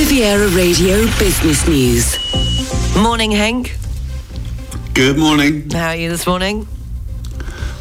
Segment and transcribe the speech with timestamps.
[0.00, 2.16] Riviera Radio Business News.
[2.96, 3.76] Morning, Henk.
[4.94, 5.68] Good morning.
[5.68, 6.66] How are you this morning?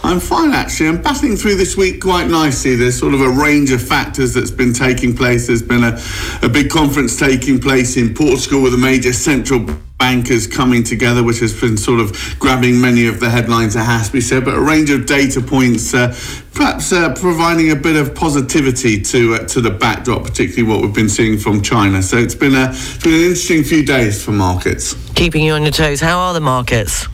[0.04, 0.90] I'm fine actually.
[0.90, 2.76] I'm battling through this week quite nicely.
[2.76, 5.48] There's sort of a range of factors that's been taking place.
[5.48, 6.00] There's been a,
[6.42, 9.66] a big conference taking place in Portugal with a major central
[10.00, 14.08] bankers coming together, which has been sort of grabbing many of the headlines, it has
[14.08, 16.08] to be said, but a range of data points, uh,
[16.54, 20.96] perhaps uh, providing a bit of positivity to uh, to the backdrop, particularly what we've
[20.96, 22.02] been seeing from China.
[22.02, 22.74] So it's been a
[23.04, 24.96] been an interesting few days for markets.
[25.14, 26.00] Keeping you on your toes.
[26.00, 27.08] How are the markets?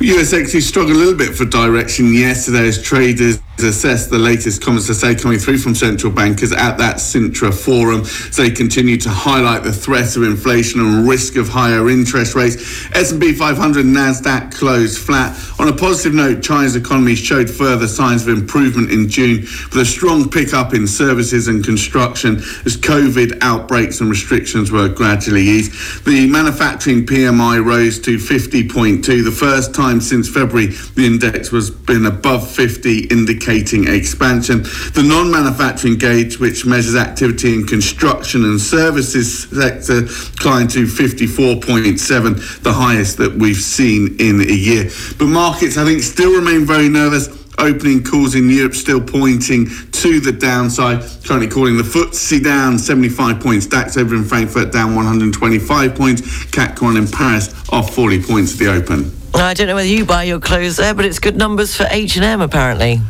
[0.00, 2.14] US equities struggled a little bit for direction.
[2.14, 6.78] Yesterday as traders assess the latest comments, I say, coming through from central bankers at
[6.78, 8.04] that Sintra forum.
[8.04, 12.56] So they continue to highlight the threat of inflation and risk of higher interest rates.
[12.94, 15.36] S&P 500 and Nasdaq closed flat.
[15.58, 19.84] On a positive note, China's economy showed further signs of improvement in June with a
[19.84, 26.04] strong pickup in services and construction as COVID outbreaks and restrictions were gradually eased.
[26.04, 32.06] The manufacturing PMI rose to 50.2, the first time since February the index was been
[32.06, 34.62] above 50, indicating expansion.
[34.94, 40.02] The non manufacturing gauge, which measures activity in construction and services sector,
[40.36, 44.90] climbed to 54.7, the highest that we've seen in a year.
[45.18, 50.20] But markets, I think, still remain very nervous opening calls in Europe still pointing to
[50.20, 51.02] the downside.
[51.24, 53.66] Currently calling the FTSE down 75 points.
[53.66, 56.22] DAX over in Frankfurt down 125 points.
[56.46, 59.12] CAC in Paris off 40 points at the open.
[59.34, 62.40] I don't know whether you buy your clothes there, but it's good numbers for H&M
[62.40, 63.00] apparently.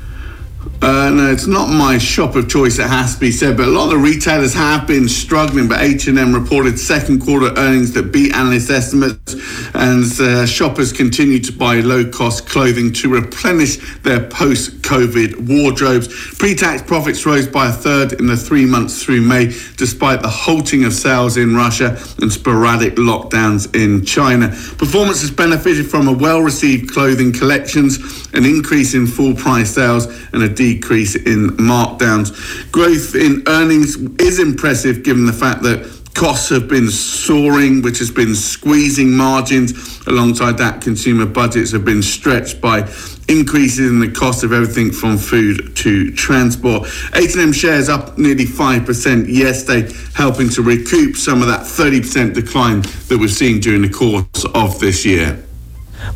[0.80, 2.78] Uh, no, it's not my shop of choice.
[2.78, 5.66] It has to be said, but a lot of the retailers have been struggling.
[5.66, 9.34] But H and M reported second quarter earnings that beat analyst estimates,
[9.74, 16.06] and uh, shoppers continue to buy low cost clothing to replenish their post COVID wardrobes.
[16.38, 20.28] Pre tax profits rose by a third in the three months through May, despite the
[20.28, 24.48] halting of sales in Russia and sporadic lockdowns in China.
[24.78, 30.06] Performance has benefited from a well received clothing collections, an increase in full price sales,
[30.33, 32.29] and a decrease in markdowns.
[32.70, 35.79] Growth in earnings is impressive given the fact that
[36.14, 39.73] costs have been soaring, which has been squeezing margins.
[40.06, 42.80] Alongside that, consumer budgets have been stretched by
[43.29, 46.89] increases in the cost of everything from food to transport.
[47.14, 53.18] H&M shares up nearly 5% yesterday, helping to recoup some of that 30% decline that
[53.18, 55.48] we've seen during the course of this year.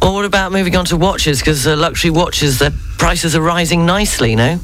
[0.00, 1.40] Well, what about moving on to watches?
[1.40, 4.58] Because uh, luxury watches, their prices are rising nicely, no?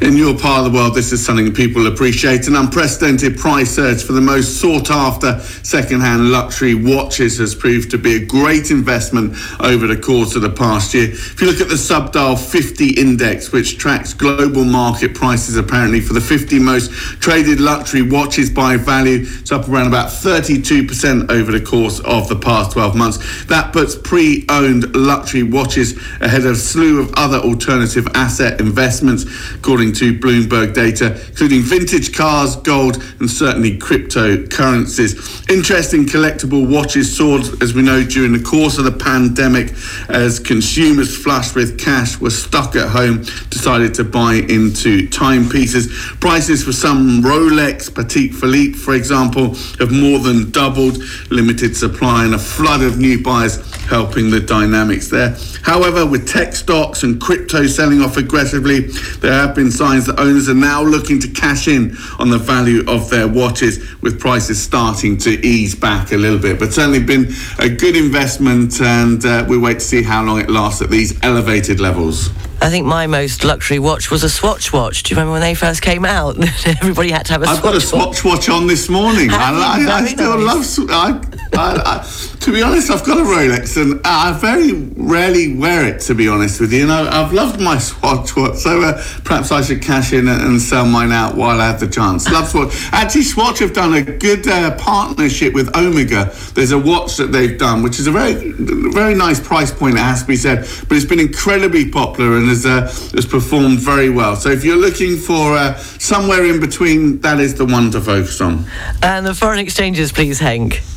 [0.00, 2.48] In your part of the world, this is something people appreciate.
[2.48, 7.98] An unprecedented price surge for the most sought after second-hand luxury watches has proved to
[7.98, 11.10] be a great investment over the course of the past year.
[11.10, 16.14] If you look at the Subdial 50 index, which tracks global market prices apparently for
[16.14, 16.90] the 50 most
[17.20, 22.36] traded luxury watches by value, it's up around about 32% over the course of the
[22.36, 23.44] past 12 months.
[23.44, 29.89] That puts pre-owned luxury watches ahead of a slew of other alternative asset investments, according
[29.90, 35.50] according to Bloomberg data, including vintage cars, gold, and certainly cryptocurrencies.
[35.50, 39.72] Interest in collectible watches soared, as we know, during the course of the pandemic
[40.08, 45.88] as consumers flushed with cash were stuck at home, decided to buy into timepieces.
[46.20, 50.98] Prices for some Rolex, Patek Philippe, for example, have more than doubled.
[51.30, 53.56] Limited supply and a flood of new buyers
[53.86, 55.36] helping the dynamics there.
[55.62, 58.80] However, with tech stocks and crypto selling off aggressively,
[59.20, 62.84] there have been signs that owners are now looking to cash in on the value
[62.86, 66.58] of their watches, with prices starting to ease back a little bit.
[66.58, 70.50] But certainly been a good investment, and uh, we wait to see how long it
[70.50, 72.28] lasts at these elevated levels.
[72.60, 75.02] I think my most luxury watch was a Swatch watch.
[75.02, 76.36] Do you remember when they first came out?
[76.66, 79.30] Everybody had to have a I've Swatch got a Swatch watch on this morning.
[79.30, 80.78] I, I, I, still nice.
[80.78, 80.90] love.
[80.90, 81.20] I,
[81.54, 86.00] I, to be honest, I've got a Rolex, and I very rarely wear it.
[86.00, 89.52] To be honest with you, and I, have loved my Swatch watch, so uh, perhaps
[89.52, 92.28] I should cash in and sell mine out while I have the chance.
[92.30, 92.72] Love Swatch.
[92.92, 96.34] Actually, Swatch have done a good uh, partnership with Omega.
[96.54, 99.96] There's a watch that they've done, which is a very, very nice price point.
[99.96, 102.82] It has to be said, but it's been incredibly popular and has, uh,
[103.14, 104.34] has performed very well.
[104.34, 108.40] So if you're looking for uh, somewhere in between, that is the one to focus
[108.40, 108.64] on.
[109.02, 110.89] And the foreign exchanges, please, Henk.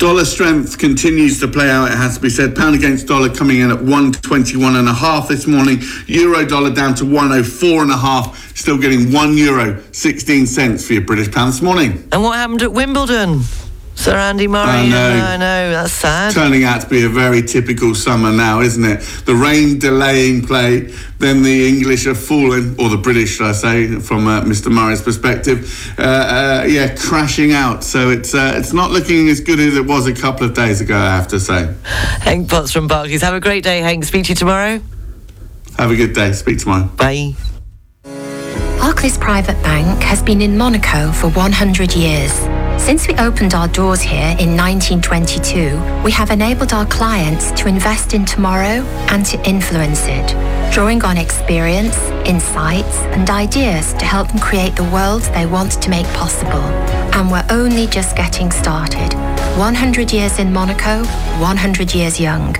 [0.00, 2.56] Dollar strength continues to play out, it has to be said.
[2.56, 5.78] Pound against dollar coming in at 121 and a half this morning.
[6.06, 8.56] Euro dollar down to 104 and a half.
[8.56, 12.08] Still getting 1 euro 16 cents for your British pound this morning.
[12.12, 13.42] And what happened at Wimbledon?
[14.00, 14.66] Sir Andy Murray.
[14.66, 15.10] I know.
[15.10, 15.70] I know.
[15.72, 16.32] That's sad.
[16.32, 19.00] Turning out to be a very typical summer now, isn't it?
[19.26, 24.00] The rain delaying play, then the English are falling, or the British, should I say,
[24.00, 24.72] from uh, Mr.
[24.72, 25.94] Murray's perspective.
[25.98, 27.84] Uh, uh, yeah, crashing out.
[27.84, 30.80] So it's uh, it's not looking as good as it was a couple of days
[30.80, 31.74] ago, I have to say.
[31.84, 33.20] Henk Potts from Barclays.
[33.20, 34.06] Have a great day, Henk.
[34.06, 34.80] Speak to you tomorrow.
[35.76, 36.32] Have a good day.
[36.32, 36.86] Speak tomorrow.
[36.96, 37.34] Bye.
[38.78, 42.59] Barclays Private Bank has been in Monaco for 100 years.
[42.90, 48.14] Since we opened our doors here in 1922, we have enabled our clients to invest
[48.14, 50.26] in tomorrow and to influence it,
[50.72, 51.96] drawing on experience,
[52.26, 56.66] insights, and ideas to help them create the world they want to make possible.
[57.14, 59.14] And we're only just getting started.
[59.56, 61.04] 100 years in Monaco,
[61.38, 62.56] 100 years young.